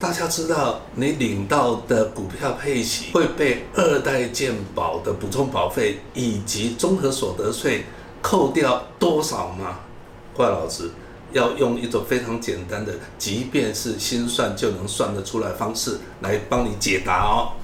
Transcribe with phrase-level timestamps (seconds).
[0.00, 7.84] 大家知道你领到的股票配息会被二代健保的补充保费以及综合所得税
[8.22, 9.80] 扣掉多少吗？
[10.36, 10.88] 怪老师
[11.32, 17.54] 要用一种非常简单的，即便是心算就能算得出来方式来帮你解答哦。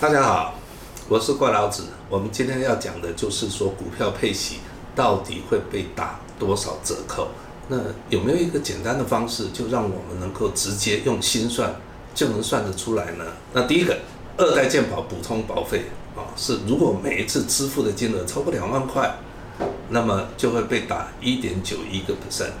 [0.00, 0.63] 大家好。
[1.06, 4.60] 我是怪老子，我们今天要讲的就是说股票配息
[4.96, 7.28] 到底会被打多少折扣？
[7.68, 7.76] 那
[8.08, 11.76] 有没有一个简单的方式，就让我们能够直接用心算
[12.14, 13.24] 就能算得出来呢？
[13.52, 13.98] 那第一个，
[14.38, 15.82] 二代健保补充保费
[16.16, 19.14] 啊，是如果每一次支付的金额超过两万块，
[19.90, 22.52] 那么就会被打一点九一个 percent。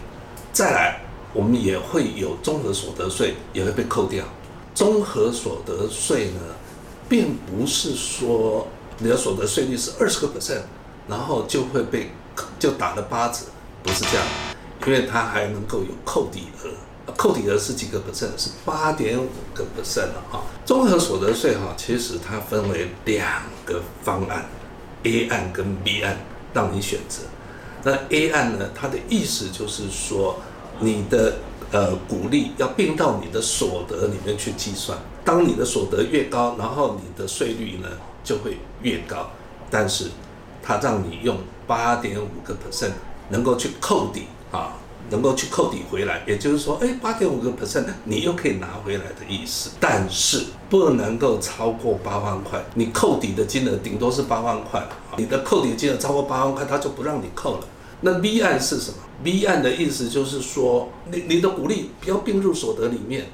[0.52, 1.00] 再来，
[1.32, 4.22] 我们也会有综合所得税也会被扣掉，
[4.74, 6.40] 综合所得税呢？
[7.08, 8.66] 并不是说
[8.98, 10.62] 你的所得税率是二十个 percent，
[11.08, 12.10] 然后就会被
[12.58, 13.40] 就打了八折，
[13.82, 14.26] 不是这样，
[14.86, 16.70] 因为它还能够有扣抵额，
[17.16, 18.30] 扣抵额是几个 percent？
[18.36, 20.42] 是八点五个 percent 了啊。
[20.64, 24.46] 综合所得税哈，其实它分为两个方案
[25.02, 26.18] ，A 案跟 B 案，
[26.52, 27.20] 让你选择。
[27.82, 30.40] 那 A 案呢，它的意思就是说
[30.80, 31.36] 你的。
[31.74, 34.96] 呃，鼓励要并到你的所得里面去计算。
[35.24, 37.88] 当你的所得越高，然后你的税率呢
[38.22, 39.28] 就会越高。
[39.68, 40.04] 但是，
[40.62, 41.36] 它让你用
[41.66, 42.92] 八点五个 percent
[43.30, 44.74] 能够去扣抵啊，
[45.10, 46.22] 能够去扣抵回来。
[46.28, 49.70] 也就是说，哎，八点五个 percent 你又可以拿回来的意思。
[49.80, 54.86] 但是不能够超过八万块，你扣抵的金额顶多是八万块。
[55.16, 57.66] 你的扣抵金额超过八万块，它就不让你扣了。
[58.04, 63.28] 那 B 案是什么？B 案的意思就是说，你你的股利不要并入所得里面，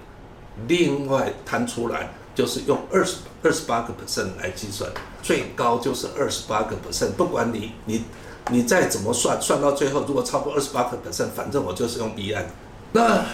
[0.68, 4.88] 另外摊出来就是用二十二十八个 percent 来计算，
[5.20, 8.04] 最高就是二十八个 percent，不管你你
[8.52, 12.48] 你再怎么算，算到最后如果超过二十八个 percent，反正我就是用 B 案。
[12.92, 13.26] 那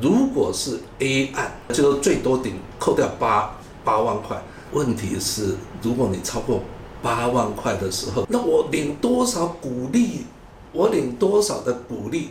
[0.00, 4.40] 如果是 A 案，就是最多顶扣掉八八万块。
[4.70, 6.62] 问题是，如果你超过
[7.02, 10.26] 八万块的时候，那我领多少股利？
[10.72, 12.30] 我领多少的股利，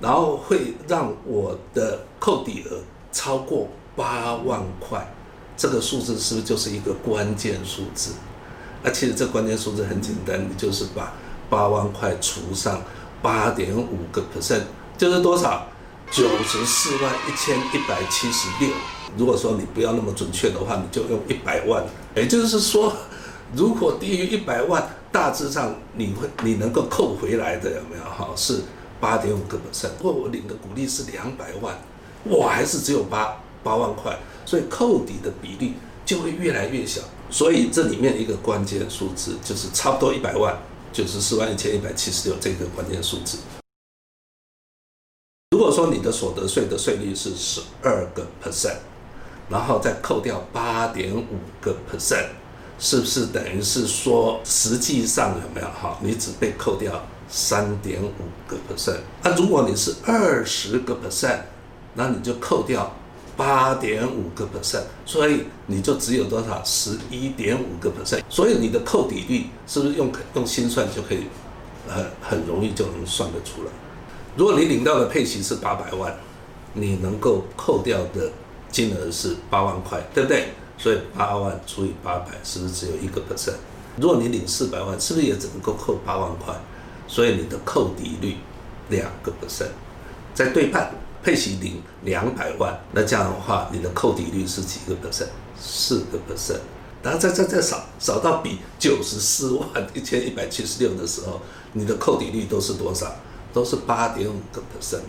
[0.00, 2.78] 然后会让我的扣抵额
[3.12, 5.12] 超过八万块，
[5.56, 8.12] 这个数字是不是就是一个关键数字？
[8.82, 11.12] 啊，其实这关键数字很简单，你就是把
[11.48, 12.82] 八万块除上
[13.22, 14.62] 八点五个 percent，
[14.98, 15.66] 就是多少？
[16.10, 18.68] 九十四万一千一百七十六。
[19.16, 21.82] 如果说你不要那么准确的话，你就用一百万。
[22.14, 22.92] 也就是说，
[23.54, 24.88] 如果低于一百万。
[25.14, 28.28] 大致上你会你能够扣回来的有没有哈？
[28.34, 28.62] 是
[28.98, 29.90] 八点五个 percent。
[30.00, 31.72] 如果我领的股利是两百万，
[32.24, 35.74] 我还是只有八八万块，所以扣抵的比例
[36.04, 37.00] 就会越来越小。
[37.30, 40.58] 所以这里面一个关键数字就是差不多一百万，
[40.92, 43.38] 就是四万一千一百七十六这个关键数字。
[45.52, 48.78] 如果说你的所得税的税率是十二个 percent，
[49.48, 52.30] 然后再扣掉八点五个 percent。
[52.78, 55.98] 是不是等于是说，实际上有没有哈？
[56.02, 58.10] 你只被扣掉三点五
[58.46, 58.98] 个 percent。
[59.22, 61.38] 那如果你是二十个 percent，
[61.94, 62.94] 那你就扣掉
[63.36, 66.62] 八点五个 percent，所以你就只有多少？
[66.64, 68.20] 十一点五个 percent。
[68.28, 71.24] 所以你的扣抵率是不是用用心算就可以
[71.88, 73.70] 很很容易就能算得出来？
[74.36, 76.14] 如果你领到的配息是八百万，
[76.72, 78.30] 你能够扣掉的
[78.70, 80.48] 金额是八万块，对不对？
[80.76, 83.54] 所以八万除以八百，是不是只有一个 percent？
[83.96, 86.54] 如果你领四百万，是不是也只能够扣八万块？
[87.06, 88.36] 所以你的扣抵率
[88.88, 89.68] 两个 percent。
[90.34, 90.92] 再对半，
[91.22, 95.28] 配息领两百万，那这样的话，你的扣抵率是几个 percent？
[95.56, 96.58] 四个 percent。
[97.02, 101.40] 然后再再再少少到比九十四万一千一百七十六的时候，
[101.74, 103.14] 你的扣抵率都是多少？
[103.52, 105.02] 都是八点五个 percent。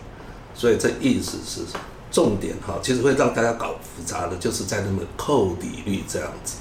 [0.54, 1.62] 所以这意思是？
[2.10, 6.56] 重点哈，其实会让大家搞复杂的，就是在那个扣抵率这样子。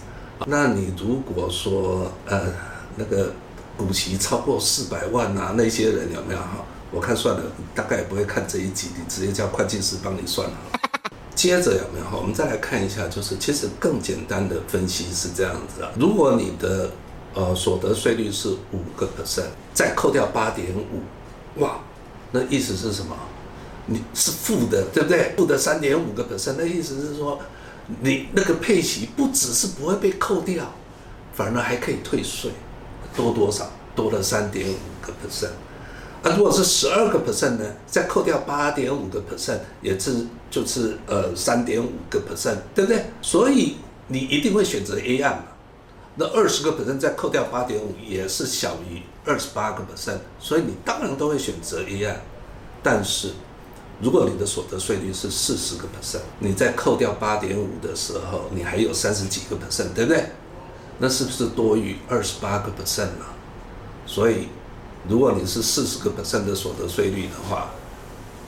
[0.47, 2.51] 那你如果说呃
[2.97, 3.31] 那个
[3.77, 6.65] 股息超过四百万啊，那些人有没有哈？
[6.91, 7.43] 我看算了，
[7.73, 10.79] 大概也不会看这一集，你直接叫会计师帮你算好。
[11.33, 12.17] 接着有没有哈？
[12.17, 15.91] 我们再来看一下，就是其实更简单的分析是这样子啊。
[15.99, 16.89] 如果你的
[17.33, 21.79] 呃所得税率是五个 percent，再扣掉八点五，哇，
[22.31, 23.15] 那意思是什么？
[23.87, 25.33] 你是负的，对不对？
[25.37, 27.39] 负的三点五个 percent，那意思是说，
[28.01, 30.73] 你那个配息不只是不会被扣掉，
[31.33, 32.51] 反而还可以退税，
[33.15, 33.69] 多多少？
[33.95, 35.51] 多了三点五个 percent。
[36.21, 37.65] 那如果是十二个 percent 呢？
[37.85, 43.05] 再扣掉八点五个 percent，也是就是呃三点五个 percent，对不对？
[43.21, 43.77] 所以
[44.07, 45.43] 你一定会选择 A 案嘛？
[46.15, 52.21] 那二十个 percent 再扣掉八点五，也是小于二十八个 percent，所以你当然都会选择 A 案。
[52.83, 53.31] 但是，
[54.01, 60.25] 如果你的所得税率是四十个 percent，你在扣掉八点五的时候，你还有三十几个 percent，对不对？
[60.99, 63.25] 那是不是多于二十八个 percent 呢？
[64.05, 64.47] 所以，
[65.07, 67.71] 如果你是四十个 percent 的所得税率的话，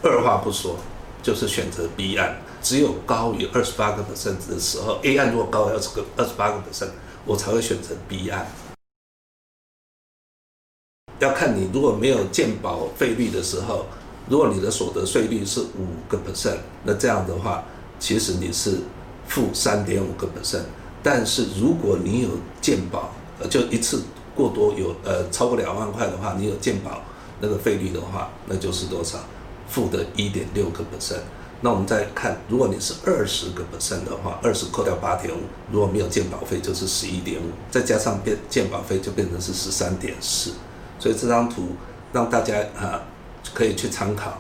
[0.04, 0.78] 二话不说
[1.24, 2.42] 就是选择 B 案。
[2.62, 6.90] 只有高于二十八个 percent 的时候，A 案如果高于二十个二十八个 percent，
[7.26, 8.46] 我才会选择 B 案。
[11.20, 13.86] 要看你如果没有健保费率的时候，
[14.30, 17.64] 如果你的所得税率是五个 percent，那这样的话，
[18.00, 18.80] 其实你是
[19.28, 20.64] 负三点五个 percent。
[21.02, 22.30] 但是如果你有
[22.60, 24.04] 健保，呃，就一次
[24.36, 27.02] 过多有呃超过两万块的话，你有健保
[27.40, 29.20] 那个费率的话，那就是多少？
[29.70, 31.20] 负的一点六个 percent。
[31.62, 35.40] 那我们再看，如果你是二十个 percent 的话，二十扣掉八点五，
[35.72, 40.52] 如果没有健保费就是十一点五，再加上变健保费就变成是十三点四。
[41.00, 41.70] 所以这张图
[42.14, 43.02] 让大家啊
[43.58, 44.40] 可以去参考。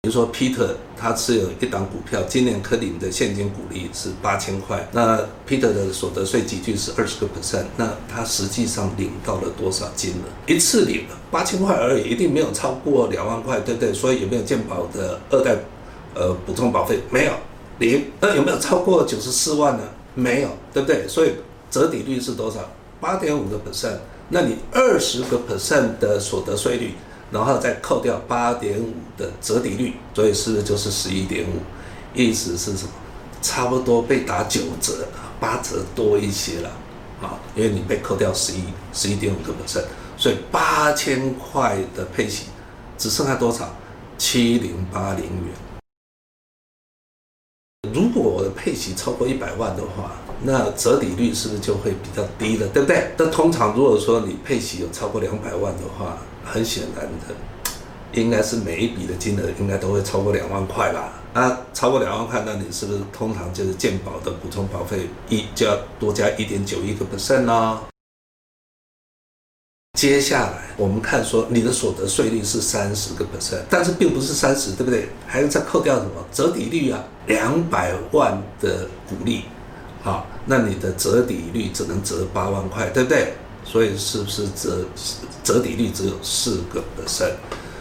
[0.00, 4.88] 比如说，Peter 他持有一档股票，今年可领的现金股利是八千块。
[4.92, 10.50] 那 Peter 的所得税级距是二十个 percent，那他实际上领到了多少金额？
[10.50, 13.92] 一次领八千块而已，一定没有超过两万块，对不对？
[13.92, 15.54] 所以有没有健保的二代
[16.14, 16.98] 呃补充保费？
[17.10, 17.32] 没有，
[17.78, 18.06] 零。
[18.20, 19.84] 那有没有超过九十四万呢？
[20.14, 21.06] 没有，对不对？
[21.06, 21.34] 所以
[21.70, 22.70] 折抵率是多少？
[23.02, 23.98] 八点五个 percent。
[24.34, 26.94] 那你二十个 percent 的所得税率？
[27.30, 31.60] 然后再扣掉八点五的折抵率，所以是不是就是十一点五？
[32.14, 32.90] 意思是什么？
[33.42, 35.06] 差不多被打九折，
[35.38, 36.70] 八折多一些了
[37.20, 38.64] 啊，因为你被扣掉十一
[38.94, 39.84] 十一点五个百分，
[40.16, 42.46] 所以八千块的配息
[42.96, 43.74] 只剩下多少？
[44.16, 45.54] 七零八零元。
[47.92, 52.66] 如果我的配息超过一百万的话，那折抵率是不是就会比较低了？
[52.68, 53.12] 对不对？
[53.16, 57.34] 那通常如果说你配息有超过两百万的话，很显然的，
[58.20, 61.12] 应该是每一笔的金额应该都会超过两万块吧？
[61.34, 67.80] 那超过两万块，那你是不是通常就是健保的补充保费一就要多加一点九一个 percent 呢？
[69.98, 75.08] 接下来我们看说你的所得税率是三十个 percent，但是并不是三十，对不对？
[75.26, 77.04] 还要再扣掉什么折抵率啊？
[77.26, 79.44] 两百万的股利，
[80.02, 83.34] 好，那你的折抵率只能折八万块，对不对？
[83.64, 84.84] 所以是不是折
[85.44, 87.34] 折抵率只有四个 percent，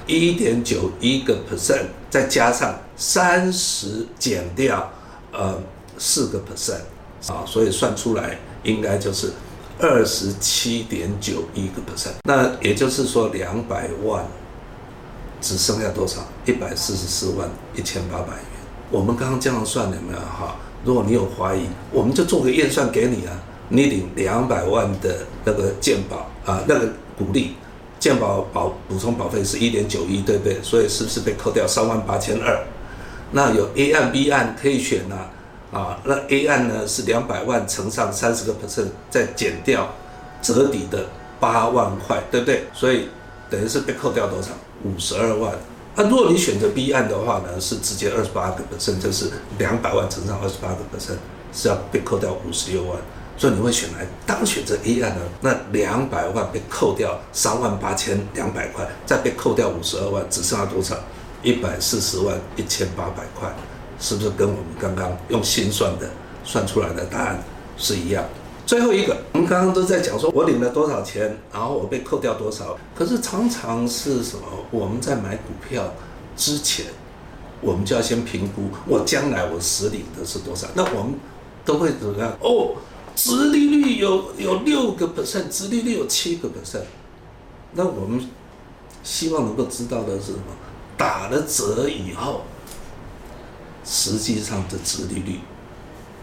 [0.06, 4.91] 一点九一个 percent，再加上三十减掉
[5.31, 5.59] 呃
[5.97, 9.31] 四个 percent，啊，所以算出来应该就是
[9.79, 12.13] 二十七点九一个 percent。
[12.24, 14.24] 那也就是说两百万
[15.41, 16.21] 只剩下多少？
[16.45, 18.45] 一百四十四万一千八百元。
[18.91, 20.57] 我们刚刚这样算有没有哈？
[20.83, 23.33] 如果你有怀疑，我们就做个验算给你啊。
[23.74, 27.56] 你领两百万的那个健保啊，那个鼓励，
[28.00, 30.62] 健保保补充保费是一点九一，对不对？
[30.62, 32.62] 所以是不是被扣掉三万八千二？
[33.31, 35.16] 那有 A 案 B 案可以选呐，
[35.72, 39.88] 啊，那 A 案呢是两百万乘上三十个 percent，再减掉
[40.42, 41.06] 折抵的
[41.39, 42.66] 八万块，对不对？
[42.74, 43.07] 所以
[43.50, 44.50] 等于是被扣掉多少？
[44.84, 45.54] 五十二万。
[45.95, 51.17] 那如果你选择 B 案的话呢，是直接二十八个 percent，就是两百万乘上二十八个 percent，
[51.53, 52.97] 是要被扣掉五十六万。
[53.38, 55.21] 所以你会选来当选择 A 案呢？
[55.41, 60.95] 那两百万被扣掉三万八千两百块，再被扣掉五十二万，只剩下多少？
[61.41, 63.51] 一百四十万一千八百块，
[64.00, 66.07] 是不是跟我们刚刚用心算的
[66.43, 67.43] 算出来的答案
[67.77, 68.24] 是一样？
[68.72, 72.78] 最后一个，我们刚刚都在讲说我领了多少钱，然后我被扣掉多少。
[72.96, 74.44] 可是常常是什么？
[74.72, 75.94] 我们在买股票
[76.38, 76.86] 之前，
[77.60, 80.68] 我们就要先评估我将来我实领的是多少。
[80.74, 81.16] 那我们
[81.66, 82.32] 都会怎么样？
[82.40, 82.75] 哦。
[83.13, 86.86] 殖利率有有六个 percent，殖利率有七个 percent，
[87.74, 88.25] 那我们
[89.04, 90.46] 希望能够知道的是什么？
[90.96, 92.44] 打了折以后，
[93.84, 95.42] 实际上的殖利率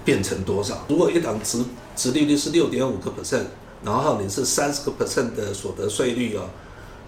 [0.09, 0.87] 变成多少？
[0.89, 1.63] 如果一档值
[1.95, 3.45] 值利率是六点五个 percent，
[3.85, 6.49] 然后你是三十个 percent 的所得税率哦，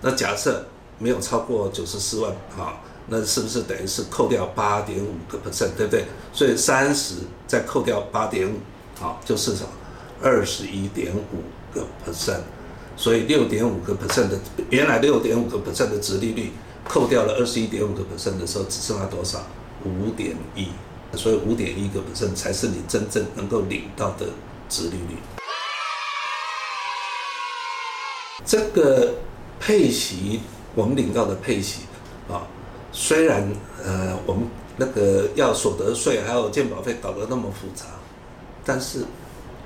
[0.02, 0.66] 那假设
[0.98, 2.76] 没有超过九十四万啊，
[3.08, 6.04] 那是不是等于是扣掉八点五个 percent，对不对？
[6.30, 7.14] 所以三十
[7.46, 8.56] 再扣掉八点五。
[9.00, 9.68] 好，就是什么，
[10.20, 12.42] 二十一点五个 percent，
[12.98, 14.38] 所以六点五个 percent 的
[14.68, 16.52] 原来六点五个 percent 的值利率，
[16.86, 19.40] 扣掉了二十一点五个 percent 的时候，只剩下多少？
[19.86, 20.68] 五点一，
[21.16, 24.26] 所以五点一个 percent 才是你真正能够领到的
[24.68, 25.16] 殖利率。
[28.44, 29.14] 这个
[29.58, 30.40] 配息，
[30.74, 31.82] 我们领到的配息
[32.28, 32.46] 啊，
[32.92, 33.50] 虽然
[33.84, 37.86] 呃，我们那个要所得税还有健保费搞得那么复杂。
[38.64, 39.04] 但是，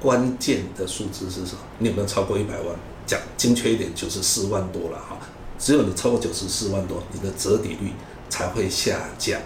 [0.00, 1.58] 关键的数字是什么？
[1.78, 2.76] 你有没有超过一百万？
[3.06, 5.18] 讲精确一点，九十四万多了哈。
[5.58, 7.92] 只有你超过九十四万多，你的折抵率
[8.28, 9.40] 才会下降。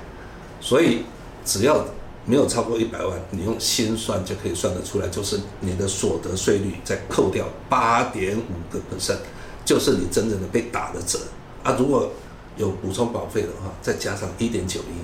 [0.60, 1.04] 所以
[1.48, 1.82] 只要
[2.26, 9.16] 没有超过一百万，你用心算就可以算得出来，就是你的所得税率再扣掉八点五个 percent，
[9.64, 11.18] 就是你真正的被打的折
[11.62, 11.74] 啊。
[11.78, 12.10] 如果
[12.58, 15.00] 有补充保费的话，再加上一点九一，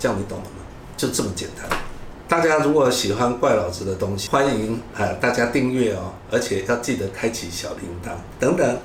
[0.00, 0.64] 这样你懂了吗？
[0.96, 1.78] 就这么简单。
[2.26, 8.10] 大家如果喜欢怪老子的东西，欢迎啊大家订阅哦，而且要记得开启小铃铛
[8.40, 8.76] 等等。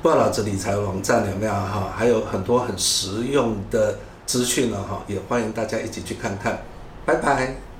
[0.00, 1.92] 怪老子理财网站有没有哈？
[1.96, 6.62] 还有很多很实用的资讯了哈，也欢迎大家一起去看看。
[7.04, 7.71] 拜拜。